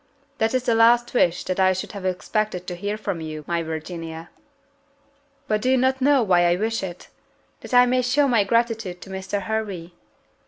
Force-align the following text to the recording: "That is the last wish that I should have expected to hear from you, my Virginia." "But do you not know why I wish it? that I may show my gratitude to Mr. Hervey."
"That 0.39 0.55
is 0.55 0.63
the 0.63 0.73
last 0.73 1.13
wish 1.13 1.43
that 1.43 1.59
I 1.59 1.73
should 1.73 1.91
have 1.91 2.05
expected 2.07 2.65
to 2.65 2.75
hear 2.75 2.97
from 2.97 3.21
you, 3.21 3.43
my 3.45 3.61
Virginia." 3.61 4.31
"But 5.47 5.61
do 5.61 5.69
you 5.69 5.77
not 5.77 6.01
know 6.01 6.23
why 6.23 6.47
I 6.47 6.55
wish 6.55 6.81
it? 6.81 7.09
that 7.59 7.75
I 7.75 7.85
may 7.85 8.01
show 8.01 8.27
my 8.27 8.43
gratitude 8.43 8.99
to 9.01 9.11
Mr. 9.11 9.43
Hervey." 9.43 9.93